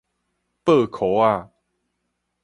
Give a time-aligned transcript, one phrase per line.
[0.63, 1.49] 播箍仔